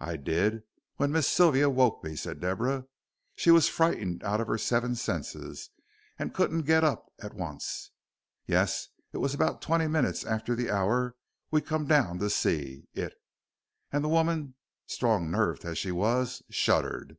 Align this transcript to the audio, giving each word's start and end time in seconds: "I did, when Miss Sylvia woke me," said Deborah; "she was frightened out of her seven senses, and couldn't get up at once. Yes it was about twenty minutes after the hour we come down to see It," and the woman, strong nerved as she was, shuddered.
"I 0.00 0.16
did, 0.16 0.64
when 0.96 1.12
Miss 1.12 1.28
Sylvia 1.28 1.70
woke 1.70 2.02
me," 2.02 2.16
said 2.16 2.40
Deborah; 2.40 2.88
"she 3.36 3.52
was 3.52 3.68
frightened 3.68 4.24
out 4.24 4.40
of 4.40 4.48
her 4.48 4.58
seven 4.58 4.96
senses, 4.96 5.70
and 6.18 6.34
couldn't 6.34 6.62
get 6.62 6.82
up 6.82 7.12
at 7.20 7.34
once. 7.34 7.92
Yes 8.46 8.88
it 9.12 9.18
was 9.18 9.32
about 9.32 9.62
twenty 9.62 9.86
minutes 9.86 10.24
after 10.24 10.56
the 10.56 10.72
hour 10.72 11.14
we 11.52 11.60
come 11.60 11.86
down 11.86 12.18
to 12.18 12.30
see 12.30 12.88
It," 12.94 13.14
and 13.92 14.02
the 14.02 14.08
woman, 14.08 14.56
strong 14.86 15.30
nerved 15.30 15.64
as 15.64 15.78
she 15.78 15.92
was, 15.92 16.42
shuddered. 16.50 17.16